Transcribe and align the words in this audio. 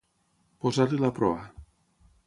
Posar-li 0.65 0.99
la 1.03 1.13
proa. 1.21 1.47